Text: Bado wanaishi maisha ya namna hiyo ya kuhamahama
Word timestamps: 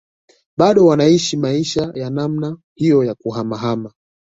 Bado 0.57 0.85
wanaishi 0.85 1.37
maisha 1.37 1.91
ya 1.95 2.09
namna 2.09 2.57
hiyo 2.75 3.03
ya 3.03 3.15
kuhamahama 3.15 3.93